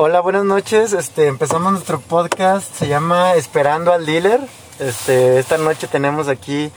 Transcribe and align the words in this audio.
Hola, 0.00 0.20
buenas 0.20 0.44
noches. 0.44 0.92
Este, 0.92 1.26
empezamos 1.26 1.72
nuestro 1.72 1.98
podcast. 2.00 2.72
Se 2.72 2.86
llama 2.86 3.34
Esperando 3.34 3.92
al 3.92 4.06
Dealer. 4.06 4.40
Este, 4.78 5.38
esta 5.38 5.58
noche 5.58 5.88
tenemos 5.88 6.28
aquí 6.28 6.70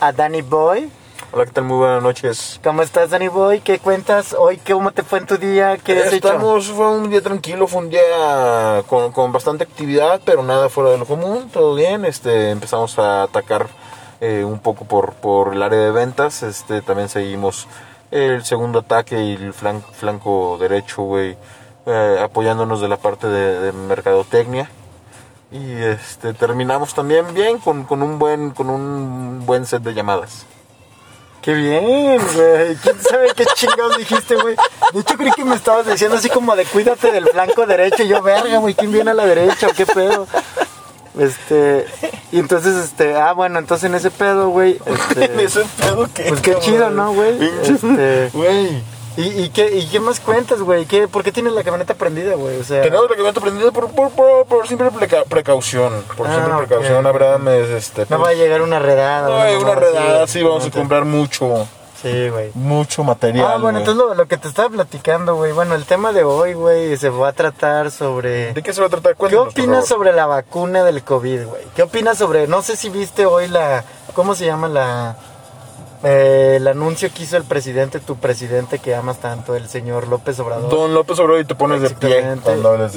a 0.00 0.12
Danny 0.12 0.42
Boy. 0.42 0.88
Hola, 1.32 1.44
¿qué 1.44 1.50
tal? 1.50 1.64
Muy 1.64 1.78
buenas 1.78 2.02
noches. 2.02 2.60
¿Cómo 2.62 2.82
estás, 2.82 3.10
Danny 3.10 3.26
Boy? 3.28 3.60
¿Qué 3.60 3.80
cuentas 3.80 4.32
hoy? 4.32 4.58
¿Cómo 4.58 4.92
te 4.92 5.02
fue 5.02 5.18
en 5.18 5.26
tu 5.26 5.36
día? 5.36 5.76
¿Qué 5.76 5.98
has 5.98 6.12
hecho? 6.12 6.28
Estamos, 6.28 6.66
fue 6.68 6.88
un 6.88 7.10
día 7.10 7.20
tranquilo, 7.20 7.66
fue 7.66 7.80
un 7.82 7.90
día 7.90 8.84
con, 8.86 9.10
con 9.10 9.32
bastante 9.32 9.64
actividad, 9.64 10.20
pero 10.24 10.42
nada 10.44 10.68
fuera 10.68 10.90
de 10.90 10.98
lo 10.98 11.04
común, 11.04 11.50
todo 11.52 11.74
bien. 11.74 12.04
Este, 12.04 12.50
empezamos 12.50 12.96
a 13.00 13.24
atacar 13.24 13.66
eh, 14.20 14.44
un 14.44 14.60
poco 14.60 14.84
por, 14.84 15.14
por 15.14 15.52
el 15.52 15.62
área 15.62 15.80
de 15.80 15.90
ventas. 15.90 16.44
Este, 16.44 16.80
también 16.80 17.08
seguimos 17.08 17.66
el 18.12 18.44
segundo 18.44 18.78
ataque 18.78 19.20
y 19.20 19.32
el 19.34 19.52
flan- 19.52 19.82
flanco 19.82 20.56
derecho, 20.58 21.02
güey, 21.02 21.36
eh, 21.88 22.20
apoyándonos 22.22 22.80
de 22.80 22.88
la 22.88 22.98
parte 22.98 23.26
de, 23.26 23.60
de 23.60 23.72
mercadotecnia. 23.72 24.70
Y 25.50 25.72
este, 25.82 26.34
terminamos 26.34 26.92
también 26.94 27.32
bien 27.32 27.58
con, 27.58 27.84
con 27.84 28.02
un 28.02 28.18
buen, 28.18 28.50
con 28.50 28.68
un 28.68 29.46
buen 29.46 29.64
set 29.64 29.82
de 29.82 29.94
llamadas. 29.94 30.44
Qué 31.40 31.54
bien, 31.54 32.20
güey. 32.34 32.76
¿Quién 32.76 33.00
sabe 33.00 33.28
qué 33.34 33.46
chingados 33.54 33.96
dijiste, 33.96 34.34
güey? 34.34 34.56
De 34.92 35.00
hecho, 35.00 35.16
creí 35.16 35.32
que 35.32 35.44
me 35.44 35.54
estabas 35.54 35.86
diciendo 35.86 36.18
así 36.18 36.28
como 36.28 36.54
de 36.54 36.66
cuídate 36.66 37.10
del 37.10 37.26
flanco 37.28 37.64
derecho. 37.64 38.02
Y 38.02 38.08
yo, 38.08 38.20
verga, 38.20 38.58
güey, 38.58 38.74
¿quién 38.74 38.92
viene 38.92 39.12
a 39.12 39.14
la 39.14 39.24
derecha 39.24 39.68
o 39.68 39.72
qué 39.72 39.86
pedo? 39.86 40.26
Este, 41.18 41.86
y 42.32 42.38
entonces, 42.38 42.76
este, 42.76 43.16
ah, 43.16 43.32
bueno, 43.32 43.58
entonces 43.58 43.88
en 43.88 43.94
ese 43.94 44.10
pedo, 44.10 44.50
güey, 44.50 44.78
este, 44.86 45.42
ese 45.42 45.64
pedo 45.80 46.08
que. 46.12 46.24
pues 46.24 46.40
qué 46.42 46.56
chido, 46.60 46.90
¿no, 46.90 47.12
güey? 47.14 47.42
Este, 47.62 48.30
Güey. 48.32 48.82
¿Y, 49.20 49.42
y 49.44 49.48
qué, 49.50 49.76
¿Y 49.76 49.86
qué 49.86 50.00
más 50.00 50.20
cuentas, 50.20 50.60
güey? 50.62 50.86
¿Qué, 50.86 51.08
¿Por 51.08 51.22
qué 51.24 51.32
tienes 51.32 51.52
la 51.52 51.62
camioneta 51.64 51.94
prendida, 51.94 52.34
güey? 52.36 52.58
O 52.58 52.64
sea, 52.64 52.82
Tenemos 52.82 53.04
la 53.10 53.16
camioneta 53.16 53.40
prendida 53.40 53.70
por, 53.72 53.90
por, 53.90 54.10
por, 54.10 54.46
por 54.46 54.66
simple 54.68 54.90
precaución. 55.28 56.04
Por 56.16 56.26
Ah, 56.28 56.34
simple 56.34 56.66
precaución, 56.66 57.06
Abraham 57.06 57.48
es 57.48 57.68
este. 57.70 58.06
no 58.08 58.18
va 58.20 58.28
a 58.30 58.34
llegar 58.34 58.62
una 58.62 58.78
redada. 58.78 59.28
No, 59.28 59.36
hay 59.42 59.56
una 59.56 59.74
redada, 59.74 60.26
sí, 60.26 60.42
vamos 60.42 60.66
a 60.66 60.70
comprar 60.70 61.04
mucho, 61.04 61.66
Sí, 62.00 62.28
güey. 62.28 62.52
mucho 62.54 63.02
material. 63.02 63.44
Ah, 63.44 63.56
bueno, 63.58 63.80
güey. 63.80 63.82
entonces 63.82 63.96
lo, 64.04 64.14
lo 64.14 64.28
que 64.28 64.36
te 64.36 64.46
estaba 64.46 64.68
platicando, 64.68 65.34
güey. 65.34 65.50
Bueno, 65.50 65.74
el 65.74 65.84
tema 65.84 66.12
de 66.12 66.22
hoy, 66.22 66.54
güey, 66.54 66.96
se 66.96 67.08
va 67.08 67.30
a 67.30 67.32
tratar 67.32 67.90
sobre... 67.90 68.52
¿De 68.52 68.62
qué 68.62 68.72
se 68.72 68.80
va 68.80 68.86
a 68.86 68.90
tratar? 68.90 69.14
¿Qué 69.14 69.18
Cuéntanos, 69.18 69.46
por 69.52 69.52
opinas 69.64 69.88
sobre 69.88 70.12
la 70.12 70.26
vacuna 70.26 70.84
del 70.84 71.02
COVID, 71.02 71.46
güey? 71.46 71.62
¿Qué 71.74 71.82
opinas 71.82 72.16
sobre, 72.16 72.46
no 72.46 72.62
sé 72.62 72.76
si 72.76 72.88
viste 72.88 73.26
hoy 73.26 73.48
la, 73.48 73.82
¿cómo 74.14 74.36
se 74.36 74.46
llama 74.46 74.68
la, 74.68 75.16
eh, 76.04 76.54
el 76.56 76.68
anuncio 76.68 77.10
que 77.12 77.24
hizo 77.24 77.36
el 77.36 77.44
presidente, 77.44 77.98
tu 78.00 78.16
presidente 78.16 78.78
que 78.78 78.94
amas 78.94 79.18
tanto, 79.18 79.56
el 79.56 79.68
señor 79.68 80.08
López 80.08 80.38
Obrador? 80.40 80.70
Don 80.70 80.94
López 80.94 81.18
Obrador 81.18 81.40
y 81.40 81.44
te 81.44 81.54
pones 81.54 81.82
de 81.82 81.90
pie 81.90 82.24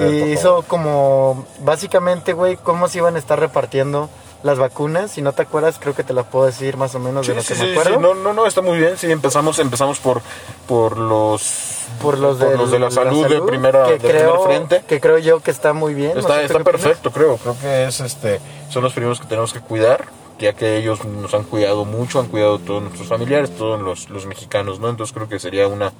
Y 0.10 0.32
hizo 0.34 0.64
como, 0.68 1.46
básicamente, 1.60 2.34
güey, 2.34 2.58
cómo 2.58 2.88
se 2.88 3.00
iban 3.00 3.16
a 3.16 3.20
estar 3.20 3.40
repartiendo 3.40 4.10
las 4.44 4.58
vacunas. 4.58 5.12
Si 5.12 5.22
no 5.22 5.34
te 5.34 5.44
acuerdas, 5.44 5.78
creo 5.80 5.94
que 5.96 6.04
te 6.04 6.14
la 6.14 6.24
puedo 6.24 6.46
decir 6.48 6.76
más 6.78 6.96
o 6.96 7.00
menos 7.00 7.26
Sí, 7.26 7.32
de 7.32 7.36
lo 7.38 7.42
sí, 7.44 7.50
que 7.50 7.56
sí, 7.56 7.64
me 7.64 7.72
acuerdo. 7.72 8.00
no, 8.00 8.14
no, 8.16 8.34
no, 8.34 8.48
está 8.48 8.62
muy 8.62 8.78
bien. 8.80 8.98
Sí, 8.98 9.12
empezamos, 9.12 9.60
empezamos 9.60 10.00
por, 10.00 10.22
por 10.68 10.98
los, 10.98 11.86
Por 12.02 12.18
los, 12.18 12.40
de 12.40 12.80
la 12.80 12.90
salud, 12.90 13.28
de 13.28 13.40
primera, 13.42 13.86
que 13.86 13.92
de 13.94 13.98
primer 14.00 14.16
creo, 14.18 14.44
frente. 14.44 14.84
Que 14.88 15.00
creo 15.00 15.18
yo 15.20 15.40
que 15.42 15.52
está 15.52 15.74
muy 15.74 15.94
bien. 15.94 16.14
no 16.16 16.22
Está, 16.22 16.36
sé, 16.36 16.40
¿tú 16.42 16.46
está 16.46 16.58
opinas? 16.58 16.82
perfecto, 16.82 17.12
creo. 17.12 17.38
Creo 17.38 17.56
que 17.62 17.86
es 17.86 18.00
este, 18.00 18.40
son 18.70 18.84
los 18.84 18.94
primeros 18.94 19.20
que 19.20 19.28
tenemos 19.28 19.54
que 19.54 19.60
cuidar, 19.60 20.06
ya 20.42 20.54
que 20.54 20.78
ellos 20.78 21.06
nos 21.06 21.34
han 21.34 21.44
cuidado 21.44 21.86
mucho, 21.86 22.20
han 22.20 22.28
cuidado 22.28 22.60
todos 22.60 22.82
nuestros 22.82 23.08
familiares, 23.08 23.56
todos 23.56 23.80
los, 23.80 24.10
los 24.10 24.26
mexicanos, 24.26 24.80
¿no? 24.80 24.90
Entonces 24.90 25.14
creo 25.14 25.30
que 25.30 25.40
sería 25.40 25.68
una, 25.68 25.94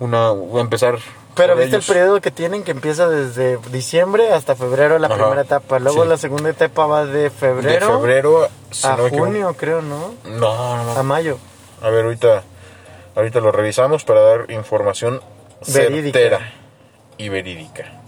una, 0.00 0.32
empezar. 0.60 0.98
Pero 1.36 1.54
viste 1.54 1.68
el 1.68 1.74
ellos. 1.76 1.86
periodo 1.86 2.20
que 2.20 2.30
tienen 2.30 2.64
que 2.64 2.72
empieza 2.72 3.08
desde 3.08 3.58
diciembre 3.70 4.32
hasta 4.32 4.56
febrero 4.56 4.98
la 4.98 5.06
Ajá, 5.06 5.16
primera 5.16 5.42
etapa. 5.42 5.78
Luego 5.78 6.02
sí. 6.02 6.08
la 6.08 6.16
segunda 6.16 6.50
etapa 6.50 6.86
va 6.86 7.06
de 7.06 7.24
de 7.24 7.30
febrero, 7.30 7.98
febrero 8.00 8.48
si 8.70 8.86
a 8.86 8.96
no 8.96 9.08
junio, 9.08 9.54
creo, 9.56 9.82
¿no? 9.82 10.14
No, 10.24 10.76
no, 10.76 10.84
no. 10.84 10.92
A 10.98 11.02
mayo. 11.02 11.38
A 11.82 11.90
ver, 11.90 12.04
ahorita, 12.06 12.42
ahorita 13.14 13.40
lo 13.40 13.52
revisamos 13.52 14.04
para 14.04 14.22
dar 14.22 14.50
información 14.50 15.20
Verídica. 15.68 16.18
certera 16.18 16.52
y 17.16 17.28
verídica. 17.28 17.99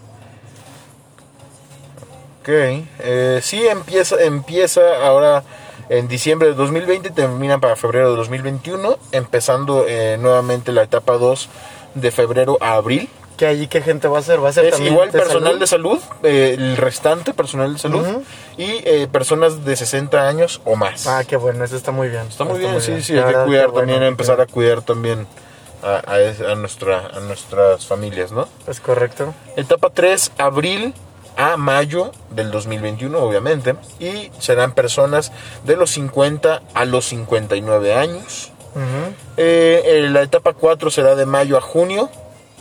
Ok, 2.42 2.48
eh, 2.48 3.38
sí 3.40 3.64
empieza, 3.68 4.20
empieza 4.20 4.80
ahora 5.06 5.44
en 5.88 6.08
diciembre 6.08 6.48
de 6.48 6.54
2020 6.54 7.10
y 7.10 7.12
termina 7.12 7.60
para 7.60 7.76
febrero 7.76 8.10
de 8.10 8.16
2021, 8.16 8.98
empezando 9.12 9.84
eh, 9.86 10.16
nuevamente 10.18 10.72
la 10.72 10.82
etapa 10.82 11.18
2 11.18 11.48
de 11.94 12.10
febrero 12.10 12.58
a 12.60 12.72
abril. 12.74 13.08
Que 13.36 13.46
allí 13.46 13.68
qué 13.68 13.80
gente 13.80 14.08
va 14.08 14.18
a 14.18 14.22
ser, 14.22 14.42
va 14.42 14.48
a 14.48 14.52
ser 14.52 14.64
Es 14.64 14.72
también 14.72 14.92
igual 14.92 15.12
de 15.12 15.18
personal 15.20 15.44
salud? 15.44 15.60
de 15.60 15.66
salud, 15.68 15.98
eh, 16.24 16.56
el 16.58 16.76
restante 16.76 17.32
personal 17.32 17.74
de 17.74 17.78
salud 17.78 18.00
Ujú. 18.08 18.24
y 18.58 18.82
eh, 18.88 19.06
personas 19.10 19.64
de 19.64 19.76
60 19.76 20.28
años 20.28 20.60
o 20.64 20.74
más. 20.74 21.06
Ah, 21.06 21.22
qué 21.24 21.36
bueno, 21.36 21.64
eso 21.64 21.76
está 21.76 21.92
muy 21.92 22.08
bien. 22.08 22.26
Está 22.28 22.42
muy 22.42 22.58
bien, 22.58 22.80
sí, 22.80 23.02
sí, 23.02 23.12
La 23.12 23.28
hay 23.28 23.34
que 23.34 23.44
cuidar 23.44 23.66
qué 23.66 23.70
bueno, 23.70 23.92
también, 23.92 24.02
empezar 24.02 24.36
qué 24.36 24.42
a 24.42 24.46
cuidar 24.46 24.82
también 24.82 25.28
a, 25.84 26.02
a 26.12 26.52
a 26.52 26.54
nuestra, 26.56 27.06
a 27.06 27.20
nuestras 27.20 27.86
familias, 27.86 28.32
¿no? 28.32 28.48
Es 28.66 28.80
correcto. 28.80 29.32
Etapa 29.56 29.90
3, 29.90 30.32
abril 30.38 30.92
a 31.36 31.56
mayo 31.56 32.12
del 32.30 32.50
2021, 32.50 33.18
obviamente, 33.18 33.74
y 33.98 34.30
serán 34.38 34.72
personas 34.72 35.32
de 35.64 35.76
los 35.76 35.90
50 35.90 36.62
a 36.74 36.84
los 36.84 37.06
59 37.06 37.94
años. 37.94 38.52
Eh, 39.36 40.08
la 40.10 40.22
etapa 40.22 40.54
4 40.54 40.90
será 40.90 41.14
de 41.14 41.26
mayo 41.26 41.58
a 41.58 41.60
junio, 41.60 42.10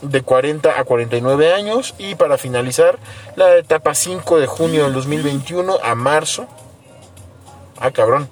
de 0.01 0.21
40 0.21 0.79
a 0.79 0.83
49 0.83 1.53
años, 1.53 1.95
y 1.97 2.15
para 2.15 2.37
finalizar, 2.37 2.97
la 3.35 3.55
etapa 3.57 3.93
5 3.93 4.39
de 4.39 4.47
junio 4.47 4.83
del 4.85 4.93
2021 4.93 5.77
a 5.83 5.95
marzo. 5.95 6.47
Ah, 7.79 7.91
cabrón. 7.91 8.29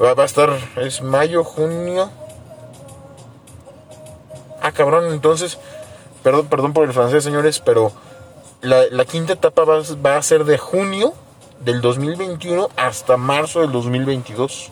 Va, 0.00 0.14
va 0.14 0.22
a 0.22 0.26
estar, 0.26 0.50
es 0.76 1.02
mayo, 1.02 1.44
junio. 1.44 2.10
Ah, 4.62 4.72
cabrón, 4.72 5.12
entonces, 5.12 5.58
perdón, 6.22 6.46
perdón 6.46 6.72
por 6.72 6.84
el 6.84 6.92
francés, 6.92 7.24
señores, 7.24 7.60
pero 7.60 7.92
la, 8.62 8.84
la 8.90 9.04
quinta 9.04 9.34
etapa 9.34 9.64
va, 9.64 9.76
a- 9.78 9.94
va 10.04 10.16
a 10.16 10.22
ser 10.22 10.44
de 10.44 10.56
junio 10.58 11.12
del 11.60 11.80
2021 11.80 12.70
hasta 12.76 13.16
marzo 13.16 13.60
del 13.60 13.70
2022. 13.72 14.70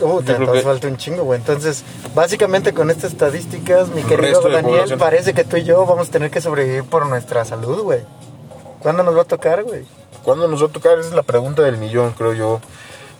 Uh, 0.00 0.22
te 0.22 0.38
nos 0.38 0.50
que- 0.50 0.60
falta 0.62 0.86
un 0.86 0.96
chingo, 0.96 1.24
güey. 1.24 1.40
Entonces, 1.40 1.82
básicamente 2.14 2.72
con 2.72 2.90
estas 2.90 3.12
estadísticas, 3.12 3.88
mi 3.88 4.02
querido 4.02 4.40
Daniel, 4.42 4.62
población. 4.64 4.98
parece 4.98 5.34
que 5.34 5.42
tú 5.44 5.56
y 5.56 5.64
yo 5.64 5.84
vamos 5.86 6.08
a 6.08 6.10
tener 6.10 6.30
que 6.30 6.40
sobrevivir 6.40 6.84
por 6.84 7.06
nuestra 7.06 7.44
salud, 7.44 7.82
güey. 7.82 8.00
¿Cuándo 8.80 9.02
nos 9.02 9.16
va 9.16 9.22
a 9.22 9.24
tocar, 9.24 9.64
güey? 9.64 9.84
¿Cuándo 10.22 10.46
nos 10.46 10.62
va 10.62 10.66
a 10.66 10.70
tocar? 10.70 10.98
Esa 11.00 11.08
es 11.08 11.14
la 11.14 11.22
pregunta 11.24 11.62
del 11.62 11.78
millón, 11.78 12.12
creo 12.12 12.32
yo. 12.32 12.60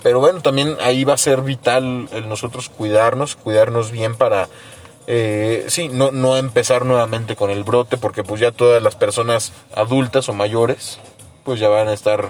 Pero 0.04 0.20
bueno, 0.20 0.40
también 0.40 0.76
ahí 0.80 1.02
va 1.02 1.14
a 1.14 1.18
ser 1.18 1.40
vital 1.42 2.08
el 2.12 2.28
nosotros 2.28 2.68
cuidarnos, 2.68 3.34
cuidarnos 3.34 3.90
bien 3.90 4.14
para, 4.14 4.48
eh, 5.10 5.64
sí, 5.68 5.88
no, 5.88 6.10
no 6.10 6.36
empezar 6.36 6.84
nuevamente 6.84 7.34
con 7.34 7.50
el 7.50 7.64
brote, 7.64 7.96
porque 7.96 8.22
pues 8.22 8.42
ya 8.42 8.52
todas 8.52 8.82
las 8.82 8.94
personas 8.94 9.52
adultas 9.74 10.28
o 10.28 10.34
mayores, 10.34 10.98
pues 11.44 11.58
ya 11.58 11.68
van 11.70 11.88
a 11.88 11.94
estar 11.94 12.28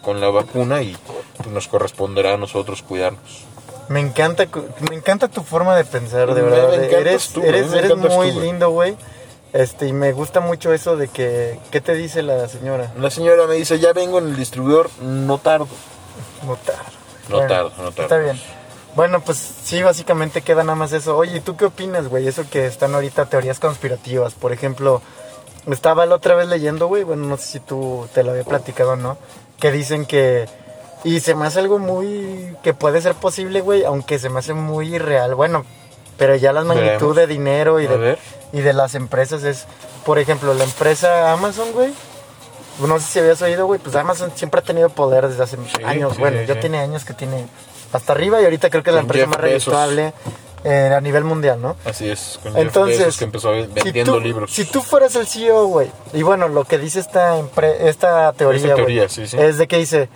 con 0.00 0.20
la 0.20 0.30
vacuna 0.30 0.80
y 0.82 0.96
pues, 1.36 1.48
nos 1.48 1.66
corresponderá 1.66 2.34
a 2.34 2.36
nosotros 2.36 2.82
cuidarnos. 2.82 3.42
Me 3.88 3.98
encanta, 3.98 4.46
me 4.88 4.94
encanta 4.94 5.26
tu 5.26 5.42
forma 5.42 5.74
de 5.76 5.84
pensar, 5.84 6.32
de 6.32 6.40
Me- 6.42 6.50
verdad. 6.50 6.78
me 6.78 6.86
eres 6.86 7.30
tú, 7.30 7.42
eres, 7.42 7.66
muy 7.96 8.30
tú, 8.30 8.40
lindo, 8.40 8.70
güey. 8.70 8.96
Este, 9.52 9.88
y 9.88 9.92
me 9.92 10.12
gusta 10.12 10.38
mucho 10.38 10.72
eso 10.72 10.96
de 10.96 11.08
que, 11.08 11.58
¿qué 11.72 11.80
te 11.80 11.94
dice 11.94 12.22
la 12.22 12.46
señora? 12.46 12.92
La 12.96 13.10
señora 13.10 13.48
me 13.48 13.56
dice, 13.56 13.80
ya 13.80 13.92
vengo 13.92 14.18
en 14.20 14.28
el 14.28 14.36
distribuidor, 14.36 14.88
no 15.02 15.38
tardo. 15.38 15.66
No 16.46 16.54
tardo. 16.54 16.82
No 17.28 17.38
tardo, 17.48 17.72
no 17.78 17.90
tardo. 17.90 18.02
Está 18.02 18.18
bien. 18.18 18.40
Bueno, 18.96 19.20
pues 19.20 19.38
sí, 19.62 19.82
básicamente 19.82 20.42
queda 20.42 20.64
nada 20.64 20.74
más 20.74 20.92
eso. 20.92 21.16
Oye, 21.16 21.36
¿y 21.36 21.40
tú 21.40 21.56
qué 21.56 21.66
opinas, 21.66 22.08
güey? 22.08 22.26
Eso 22.26 22.44
que 22.50 22.66
están 22.66 22.94
ahorita 22.94 23.26
teorías 23.26 23.60
conspirativas. 23.60 24.34
Por 24.34 24.52
ejemplo, 24.52 25.00
estaba 25.70 26.06
la 26.06 26.16
otra 26.16 26.34
vez 26.34 26.48
leyendo, 26.48 26.88
güey, 26.88 27.04
bueno, 27.04 27.26
no 27.26 27.36
sé 27.36 27.44
si 27.44 27.60
tú 27.60 28.08
te 28.12 28.24
lo 28.24 28.32
había 28.32 28.44
platicado 28.44 28.92
o 28.92 28.96
no, 28.96 29.16
que 29.58 29.70
dicen 29.70 30.06
que... 30.06 30.48
Y 31.02 31.20
se 31.20 31.34
me 31.34 31.46
hace 31.46 31.60
algo 31.60 31.78
muy... 31.78 32.54
que 32.62 32.74
puede 32.74 33.00
ser 33.00 33.14
posible, 33.14 33.62
güey, 33.62 33.84
aunque 33.84 34.18
se 34.18 34.28
me 34.28 34.40
hace 34.40 34.52
muy 34.52 34.94
irreal. 34.94 35.34
Bueno, 35.34 35.64
pero 36.18 36.34
ya 36.36 36.52
la 36.52 36.62
magnitud 36.62 37.14
Veremos. 37.14 37.16
de 37.16 37.26
dinero 37.26 37.80
y 37.80 37.86
de, 37.86 38.18
y 38.52 38.60
de 38.60 38.72
las 38.72 38.94
empresas 38.94 39.44
es... 39.44 39.66
Por 40.04 40.18
ejemplo, 40.18 40.52
la 40.52 40.64
empresa 40.64 41.32
Amazon, 41.32 41.72
güey. 41.72 41.92
No 42.86 42.98
sé 42.98 43.06
si 43.06 43.18
habías 43.18 43.40
oído, 43.42 43.66
güey, 43.66 43.78
pues 43.78 43.94
Amazon 43.94 44.32
siempre 44.34 44.60
ha 44.60 44.64
tenido 44.64 44.88
poder 44.88 45.28
desde 45.28 45.42
hace 45.42 45.58
años. 45.84 46.14
sí, 46.14 46.20
bueno, 46.20 46.40
sí, 46.40 46.46
sí. 46.46 46.58
tiene 46.60 46.78
años 46.78 47.04
que 47.04 47.12
tiene 47.12 47.46
hasta 47.92 48.12
arriba 48.12 48.40
y 48.40 48.44
ahorita 48.44 48.70
creo 48.70 48.82
que 48.82 48.90
es 48.90 48.94
la 48.94 49.00
empresa 49.02 49.26
Jeff 49.26 49.30
más 49.30 49.40
redituable 49.40 50.12
eh, 50.64 50.92
a 50.94 51.00
nivel 51.00 51.24
mundial, 51.24 51.60
¿no? 51.60 51.76
Así 51.84 52.08
es, 52.08 52.38
con 52.42 52.52
Jeff 52.52 52.62
Entonces, 52.62 52.98
Bezos, 52.98 53.16
que 53.18 53.24
empezó 53.24 53.54
si 53.54 53.66
vendiendo 53.66 54.14
tú, 54.14 54.20
libros. 54.20 54.52
Si 54.52 54.64
tú 54.64 54.82
fueras 54.82 55.14
el 55.16 55.26
CEO, 55.26 55.66
güey, 55.66 55.90
y 56.12 56.22
bueno, 56.22 56.48
lo 56.48 56.64
que 56.64 56.78
dice 56.78 57.00
esta, 57.00 57.38
esta 57.80 58.32
teoría, 58.34 58.60
Esta 58.60 58.74
güey, 58.74 58.86
teoría, 58.86 59.08
sí, 59.08 59.26
sí. 59.26 59.38
es 59.38 59.56
de 59.56 59.66
que 59.66 59.78
dice, 59.78 60.08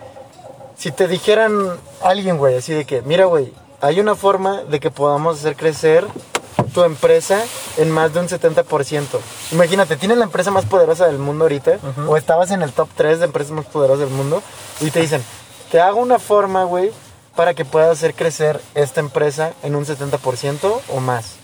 si 0.76 0.92
te 0.92 1.08
dijeran 1.08 1.78
alguien, 2.02 2.36
güey, 2.36 2.56
así 2.56 2.72
de 2.72 2.84
que, 2.84 3.00
mira, 3.02 3.24
güey, 3.24 3.52
hay 3.80 4.00
una 4.00 4.14
forma 4.14 4.62
de 4.64 4.80
que 4.80 4.90
podamos 4.90 5.38
hacer 5.38 5.56
crecer 5.56 6.06
tu 6.74 6.82
empresa 6.84 7.40
en 7.78 7.90
más 7.90 8.12
de 8.12 8.20
un 8.20 8.28
70%. 8.28 9.06
Imagínate, 9.52 9.96
tienes 9.96 10.18
la 10.18 10.24
empresa 10.24 10.50
más 10.50 10.66
poderosa 10.66 11.06
del 11.06 11.18
mundo 11.18 11.44
ahorita, 11.44 11.78
o 12.06 12.16
estabas 12.16 12.50
en 12.50 12.62
el 12.62 12.72
top 12.72 12.88
3 12.96 13.20
de 13.20 13.24
empresas 13.24 13.52
más 13.52 13.66
poderosas 13.66 14.00
del 14.00 14.10
mundo, 14.10 14.42
y 14.80 14.90
te 14.90 15.00
dicen, 15.00 15.22
te 15.70 15.80
hago 15.80 16.00
una 16.00 16.18
forma, 16.18 16.64
güey, 16.64 16.90
para 17.36 17.54
que 17.54 17.64
puedas 17.64 17.90
hacer 17.90 18.14
crecer 18.14 18.60
esta 18.74 19.00
empresa 19.00 19.52
en 19.62 19.74
un 19.74 19.84
70% 19.84 20.80
o 20.88 21.00
más. 21.00 21.36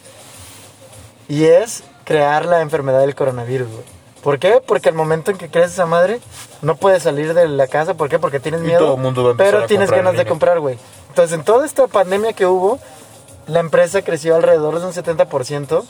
Y 1.28 1.44
es 1.44 1.82
crear 2.04 2.44
la 2.44 2.60
enfermedad 2.60 3.00
del 3.00 3.14
coronavirus, 3.14 3.68
güey. 3.68 3.84
¿Por 4.22 4.38
qué? 4.38 4.60
Porque 4.64 4.88
al 4.90 4.94
momento 4.94 5.30
en 5.30 5.38
que 5.38 5.48
crees 5.48 5.72
esa 5.72 5.86
madre, 5.86 6.20
no 6.60 6.76
puedes 6.76 7.02
salir 7.02 7.32
de 7.32 7.48
la 7.48 7.66
casa. 7.68 7.94
¿Por 7.94 8.08
qué? 8.08 8.18
Porque 8.18 8.38
tienes 8.38 8.60
Y 8.60 8.64
miedo. 8.64 8.80
todo 8.80 8.94
el 8.96 9.00
mundo 9.00 9.22
va 9.22 9.30
a 9.30 9.32
empezar 9.32 9.52
pero 9.52 9.64
a 9.64 9.66
tienes 9.66 9.90
ganas 9.90 10.16
de 10.16 10.26
comprar, 10.26 10.60
güey. 10.60 10.78
Entonces, 11.08 11.38
en 11.38 11.44
toda 11.44 11.64
esta 11.64 11.86
pandemia 11.86 12.34
que 12.34 12.46
hubo, 12.46 12.78
la 13.46 13.60
empresa 13.60 14.02
creció 14.02 14.36
alrededor 14.36 14.78
de 14.78 14.86
un 14.86 14.92
70%. 14.92 15.84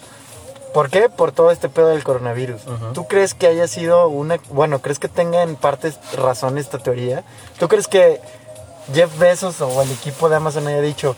¿Por 0.72 0.88
qué? 0.88 1.08
Por 1.08 1.32
todo 1.32 1.50
este 1.50 1.68
pedo 1.68 1.88
del 1.88 2.04
coronavirus. 2.04 2.62
¿Tú 2.94 3.08
crees 3.08 3.34
que 3.34 3.48
haya 3.48 3.66
sido 3.66 4.06
una... 4.06 4.38
Bueno, 4.50 4.80
¿crees 4.80 5.00
que 5.00 5.08
tenga 5.08 5.42
en 5.42 5.56
parte 5.56 5.92
razón 6.16 6.58
esta 6.58 6.78
teoría? 6.78 7.24
¿Tú 7.58 7.66
crees 7.66 7.88
que 7.88 8.20
Jeff 8.94 9.18
Bezos 9.18 9.60
o 9.60 9.82
el 9.82 9.90
equipo 9.90 10.28
de 10.28 10.36
Amazon 10.36 10.66
haya 10.66 10.80
dicho, 10.80 11.16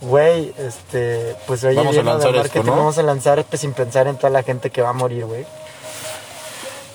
güey, 0.00 0.52
este, 0.58 1.36
pues 1.46 1.64
oye, 1.64 1.76
Vamos 1.76 1.96
a 1.96 1.98
de 1.98 2.04
lanzar 2.04 2.28
esto, 2.30 2.38
marketing, 2.42 2.66
¿no? 2.66 2.76
vamos 2.76 2.98
a 2.98 3.02
lanzar 3.02 3.44
pues, 3.44 3.60
sin 3.60 3.72
pensar 3.72 4.06
en 4.06 4.16
toda 4.16 4.30
la 4.30 4.42
gente 4.42 4.70
que 4.70 4.82
va 4.82 4.90
a 4.90 4.94
morir, 4.94 5.24
güey? 5.24 5.46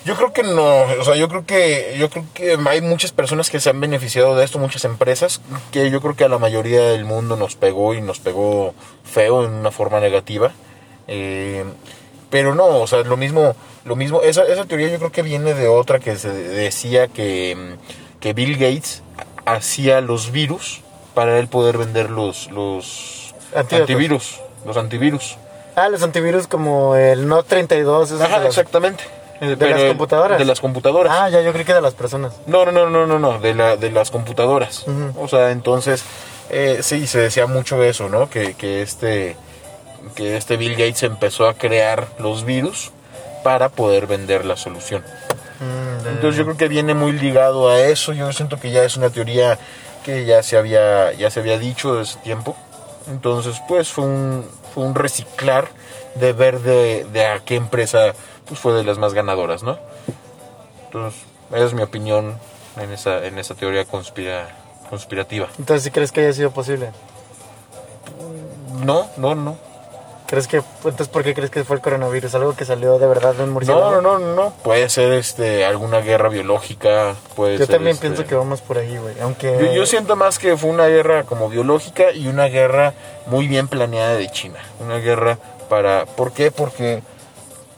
Yo 0.04 0.14
creo 0.16 0.32
que 0.32 0.42
no, 0.42 0.82
o 0.98 1.04
sea, 1.04 1.16
yo 1.16 1.28
creo 1.28 1.44
que 1.44 1.96
yo 1.98 2.08
creo 2.08 2.24
que 2.32 2.56
hay 2.66 2.80
muchas 2.80 3.12
personas 3.12 3.50
que 3.50 3.60
se 3.60 3.68
han 3.68 3.80
beneficiado 3.80 4.36
de 4.36 4.44
esto, 4.44 4.58
muchas 4.58 4.84
empresas, 4.84 5.40
que 5.70 5.90
yo 5.90 6.00
creo 6.00 6.16
que 6.16 6.24
a 6.24 6.28
la 6.28 6.38
mayoría 6.38 6.80
del 6.82 7.04
mundo 7.04 7.36
nos 7.36 7.56
pegó 7.56 7.92
y 7.92 8.00
nos 8.00 8.18
pegó 8.18 8.74
feo 9.04 9.44
en 9.44 9.52
una 9.52 9.70
forma 9.70 10.00
negativa. 10.00 10.52
Eh, 11.08 11.64
pero 12.30 12.54
no, 12.54 12.80
o 12.80 12.86
sea, 12.86 13.02
lo 13.02 13.16
mismo, 13.16 13.54
lo 13.84 13.96
mismo, 13.96 14.22
esa, 14.22 14.44
esa 14.44 14.64
teoría 14.64 14.88
yo 14.88 14.98
creo 14.98 15.12
que 15.12 15.22
viene 15.22 15.52
de 15.54 15.68
otra 15.68 15.98
que 15.98 16.16
se 16.16 16.32
decía 16.32 17.08
que, 17.08 17.76
que 18.20 18.32
Bill 18.32 18.56
Gates 18.56 19.02
hacía 19.54 20.00
los 20.00 20.30
virus 20.32 20.80
para 21.14 21.38
él 21.38 21.48
poder 21.48 21.78
vender 21.78 22.10
los, 22.10 22.50
los 22.50 23.34
Antídotos. 23.54 23.80
antivirus, 23.80 24.40
los 24.64 24.76
antivirus. 24.76 25.36
Ah, 25.76 25.88
los 25.88 26.02
antivirus 26.02 26.46
como 26.46 26.96
el 26.96 27.28
No 27.28 27.42
32. 27.42 28.08
esos 28.10 28.20
Ajá, 28.20 28.38
de 28.38 28.44
los- 28.46 28.56
exactamente. 28.58 29.04
Eh, 29.40 29.50
¿De 29.50 29.56
pero 29.56 29.76
las 29.76 29.84
computadoras? 29.88 30.38
De 30.38 30.44
las 30.44 30.60
computadoras. 30.60 31.12
Ah, 31.16 31.28
ya, 31.28 31.40
yo 31.42 31.52
creí 31.52 31.64
que 31.64 31.72
de 31.74 31.80
las 31.80 31.94
personas. 31.94 32.32
No, 32.46 32.64
no, 32.64 32.72
no, 32.72 32.90
no, 32.90 33.06
no, 33.06 33.18
no, 33.20 33.38
de, 33.38 33.54
la, 33.54 33.76
de 33.76 33.90
las 33.92 34.10
computadoras. 34.10 34.84
O 35.16 35.28
sea, 35.28 35.52
entonces, 35.52 36.02
eh, 36.50 36.80
sí, 36.82 37.06
se 37.06 37.20
decía 37.20 37.46
mucho 37.46 37.80
eso, 37.84 38.08
¿no? 38.08 38.28
Que, 38.28 38.54
que, 38.54 38.82
este, 38.82 39.36
que 40.16 40.36
este 40.36 40.56
Bill 40.56 40.72
Gates 40.72 41.04
empezó 41.04 41.46
a 41.46 41.54
crear 41.54 42.08
los 42.18 42.44
virus 42.44 42.90
para 43.44 43.68
poder 43.68 44.08
vender 44.08 44.44
la 44.44 44.56
solución. 44.56 45.04
Mm, 45.60 46.06
Entonces 46.08 46.36
yo 46.36 46.44
creo 46.44 46.56
que 46.56 46.68
viene 46.68 46.94
muy 46.94 47.12
ligado 47.12 47.68
a 47.68 47.80
eso. 47.80 48.12
Yo 48.12 48.32
siento 48.32 48.58
que 48.58 48.70
ya 48.70 48.84
es 48.84 48.96
una 48.96 49.10
teoría 49.10 49.58
que 50.04 50.24
ya 50.24 50.42
se 50.42 50.56
había, 50.56 51.12
ya 51.12 51.30
se 51.30 51.40
había 51.40 51.58
dicho 51.58 51.94
desde 51.96 52.12
ese 52.12 52.20
tiempo. 52.20 52.56
Entonces, 53.08 53.60
pues 53.66 53.88
fue 53.88 54.04
un, 54.04 54.48
fue 54.74 54.84
un 54.84 54.94
reciclar 54.94 55.68
de 56.14 56.32
ver 56.32 56.60
de, 56.60 57.04
de 57.12 57.26
a 57.26 57.40
qué 57.40 57.56
empresa 57.56 58.12
pues, 58.46 58.60
fue 58.60 58.72
de 58.74 58.84
las 58.84 58.98
más 58.98 59.14
ganadoras, 59.14 59.62
¿no? 59.62 59.78
Entonces, 60.84 61.20
esa 61.52 61.64
es 61.64 61.74
mi 61.74 61.82
opinión 61.82 62.38
en 62.76 62.92
esa, 62.92 63.24
en 63.24 63.38
esa 63.38 63.54
teoría 63.54 63.84
conspira, 63.84 64.48
conspirativa. 64.88 65.48
Entonces, 65.58 65.84
¿sí 65.84 65.90
crees 65.90 66.12
que 66.12 66.20
haya 66.20 66.32
sido 66.32 66.50
posible? 66.50 66.90
No, 68.84 69.08
no, 69.16 69.34
no. 69.34 69.56
¿Crees 70.28 70.46
que, 70.46 70.58
entonces, 70.58 71.08
¿por 71.08 71.24
qué 71.24 71.32
crees 71.32 71.50
que 71.50 71.64
fue 71.64 71.76
el 71.76 71.80
coronavirus? 71.82 72.34
¿Algo 72.34 72.54
que 72.54 72.66
salió 72.66 72.98
de 72.98 73.06
verdad 73.06 73.32
de 73.34 73.44
un 73.44 73.50
murciélago? 73.50 73.92
No, 73.92 74.02
no, 74.02 74.18
no, 74.18 74.34
no. 74.34 74.50
Puede 74.62 74.90
ser 74.90 75.12
este 75.14 75.64
alguna 75.64 76.00
guerra 76.00 76.28
biológica. 76.28 77.14
Puede 77.34 77.56
Yo 77.56 77.64
ser, 77.64 77.76
también 77.76 77.94
este, 77.94 78.08
pienso 78.08 78.26
que 78.26 78.34
vamos 78.34 78.60
por 78.60 78.76
ahí, 78.76 78.98
güey. 78.98 79.18
Aunque... 79.22 79.56
Yo, 79.58 79.72
yo 79.72 79.86
siento 79.86 80.16
más 80.16 80.38
que 80.38 80.58
fue 80.58 80.68
una 80.68 80.86
guerra 80.86 81.22
como 81.24 81.48
biológica 81.48 82.12
y 82.12 82.28
una 82.28 82.44
guerra 82.44 82.92
muy 83.24 83.48
bien 83.48 83.68
planeada 83.68 84.16
de 84.16 84.30
China. 84.30 84.58
Una 84.80 84.98
guerra 84.98 85.38
para... 85.70 86.04
¿Por 86.04 86.32
qué? 86.32 86.50
Porque 86.50 87.02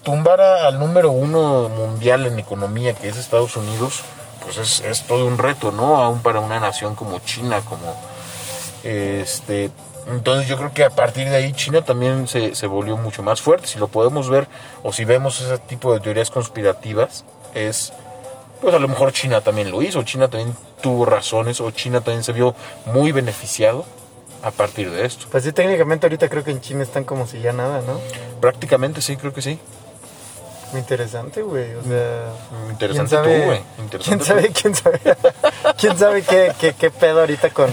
tumbar 0.02 0.40
a- 0.40 0.66
al 0.66 0.80
número 0.80 1.12
uno 1.12 1.68
mundial 1.68 2.26
en 2.26 2.36
economía, 2.40 2.94
que 2.94 3.08
es 3.08 3.16
Estados 3.16 3.56
Unidos, 3.56 4.00
pues 4.42 4.56
es, 4.56 4.80
es 4.80 5.02
todo 5.06 5.24
un 5.24 5.38
reto, 5.38 5.70
¿no? 5.70 5.98
Aún 6.02 6.20
para 6.20 6.40
una 6.40 6.58
nación 6.58 6.96
como 6.96 7.20
China, 7.20 7.60
como... 7.64 7.94
Este... 8.82 9.70
Entonces 10.08 10.48
yo 10.48 10.56
creo 10.56 10.72
que 10.72 10.84
a 10.84 10.90
partir 10.90 11.28
de 11.28 11.36
ahí 11.36 11.52
China 11.52 11.82
también 11.82 12.26
se, 12.26 12.54
se 12.54 12.66
volvió 12.66 12.96
mucho 12.96 13.22
más 13.22 13.40
fuerte. 13.40 13.66
Si 13.66 13.78
lo 13.78 13.88
podemos 13.88 14.28
ver 14.28 14.48
o 14.82 14.92
si 14.92 15.04
vemos 15.04 15.40
ese 15.40 15.58
tipo 15.58 15.92
de 15.92 16.00
teorías 16.00 16.30
conspirativas, 16.30 17.24
es 17.54 17.92
pues 18.60 18.74
a 18.74 18.78
lo 18.78 18.88
mejor 18.88 19.12
China 19.12 19.40
también 19.40 19.70
lo 19.70 19.82
hizo, 19.82 20.02
China 20.02 20.28
también 20.28 20.54
tuvo 20.82 21.06
razones 21.06 21.60
o 21.60 21.70
China 21.70 22.00
también 22.00 22.22
se 22.22 22.32
vio 22.32 22.54
muy 22.86 23.12
beneficiado 23.12 23.84
a 24.42 24.50
partir 24.50 24.90
de 24.90 25.06
esto. 25.06 25.26
Pues 25.30 25.44
sí, 25.44 25.52
técnicamente 25.52 26.06
ahorita 26.06 26.28
creo 26.28 26.44
que 26.44 26.50
en 26.50 26.60
China 26.60 26.82
están 26.82 27.04
como 27.04 27.26
si 27.26 27.40
ya 27.40 27.52
nada, 27.52 27.82
¿no? 27.86 28.00
Prácticamente 28.40 29.00
sí, 29.00 29.16
creo 29.16 29.32
que 29.32 29.42
sí. 29.42 29.58
Muy 30.72 30.80
interesante, 30.80 31.42
güey. 31.42 31.74
O 31.74 31.82
sea... 31.82 32.32
Interesante 32.70 33.08
¿quién 33.10 33.24
sabe, 33.24 33.38
tú, 33.38 33.44
güey. 33.46 33.60
¿Quién 33.74 33.84
Interesante 33.84 34.24
sabe, 34.24 34.50
quién 34.50 34.74
sabe? 34.74 35.00
¿Quién 35.78 35.98
sabe 35.98 36.22
qué, 36.22 36.52
qué, 36.60 36.74
qué 36.74 36.90
pedo 36.90 37.20
ahorita 37.20 37.50
con, 37.50 37.70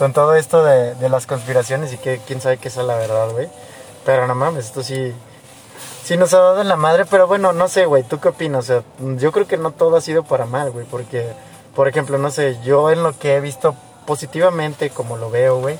con 0.00 0.14
todo 0.14 0.34
esto 0.34 0.64
de, 0.64 0.94
de 0.94 1.10
las 1.10 1.26
conspiraciones 1.26 1.92
y 1.92 1.98
que, 1.98 2.22
quién 2.26 2.40
sabe 2.40 2.56
qué 2.56 2.68
es 2.68 2.76
la 2.78 2.96
verdad, 2.96 3.32
güey? 3.32 3.48
Pero 4.06 4.26
no 4.26 4.34
mames, 4.34 4.64
esto 4.64 4.82
sí... 4.82 5.12
Sí 6.02 6.16
nos 6.16 6.32
ha 6.32 6.38
dado 6.38 6.62
en 6.62 6.68
la 6.68 6.76
madre, 6.76 7.04
pero 7.04 7.26
bueno, 7.26 7.52
no 7.52 7.68
sé, 7.68 7.84
güey, 7.84 8.02
¿tú 8.02 8.18
qué 8.18 8.28
opinas? 8.28 8.64
O 8.64 8.66
sea, 8.66 8.82
yo 9.18 9.30
creo 9.30 9.46
que 9.46 9.58
no 9.58 9.72
todo 9.72 9.96
ha 9.96 10.00
sido 10.00 10.24
para 10.24 10.46
mal, 10.46 10.70
güey, 10.70 10.86
porque, 10.86 11.26
por 11.76 11.86
ejemplo, 11.86 12.16
no 12.16 12.30
sé, 12.30 12.56
yo 12.64 12.90
en 12.90 13.02
lo 13.02 13.18
que 13.18 13.34
he 13.34 13.40
visto 13.40 13.76
positivamente, 14.06 14.88
como 14.88 15.18
lo 15.18 15.28
veo, 15.28 15.60
güey, 15.60 15.78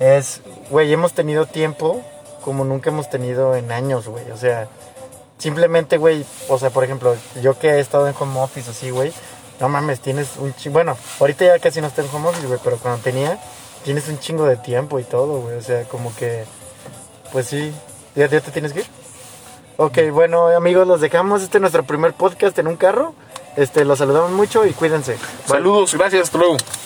es, 0.00 0.40
güey, 0.68 0.92
hemos 0.92 1.12
tenido 1.12 1.46
tiempo 1.46 2.02
como 2.44 2.64
nunca 2.64 2.90
hemos 2.90 3.08
tenido 3.08 3.54
en 3.54 3.70
años, 3.70 4.08
güey, 4.08 4.28
o 4.32 4.36
sea, 4.36 4.66
simplemente, 5.38 5.96
güey, 5.96 6.26
o 6.48 6.58
sea, 6.58 6.70
por 6.70 6.82
ejemplo, 6.82 7.14
yo 7.40 7.56
que 7.56 7.68
he 7.68 7.78
estado 7.78 8.08
en 8.08 8.16
home 8.18 8.40
office 8.40 8.68
así, 8.68 8.90
güey, 8.90 9.12
no 9.60 9.68
mames, 9.68 10.00
tienes 10.00 10.38
un 10.38 10.52
chingo, 10.54 10.74
bueno, 10.74 10.96
ahorita 11.20 11.44
ya 11.44 11.58
casi 11.60 11.80
no 11.80 11.86
estoy 11.86 12.06
en 12.06 12.14
home 12.16 12.30
office, 12.30 12.48
güey, 12.48 12.58
pero 12.64 12.76
cuando 12.78 13.00
tenía, 13.00 13.38
tienes 13.84 14.08
un 14.08 14.18
chingo 14.18 14.44
de 14.44 14.56
tiempo 14.56 14.98
y 14.98 15.04
todo, 15.04 15.40
güey, 15.40 15.56
o 15.56 15.62
sea, 15.62 15.84
como 15.84 16.14
que, 16.14 16.44
pues 17.32 17.46
sí, 17.46 17.72
¿ya, 18.14 18.26
ya 18.26 18.40
te 18.40 18.50
tienes 18.50 18.72
que 18.72 18.80
ir? 18.80 18.86
Ok, 19.76 19.98
bueno, 20.12 20.48
amigos, 20.48 20.86
los 20.86 21.00
dejamos, 21.00 21.42
este 21.42 21.58
es 21.58 21.60
nuestro 21.60 21.84
primer 21.84 22.12
podcast 22.12 22.58
en 22.58 22.66
un 22.66 22.76
carro, 22.76 23.14
este, 23.56 23.84
los 23.84 23.98
saludamos 23.98 24.30
mucho 24.32 24.66
y 24.66 24.72
cuídense. 24.72 25.16
Saludos, 25.46 25.94
gracias, 25.94 26.24
hasta 26.24 26.38
luego. 26.38 26.56